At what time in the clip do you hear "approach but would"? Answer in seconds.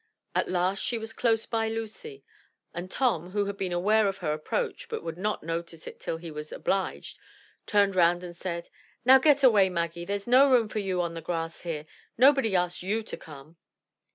4.33-5.15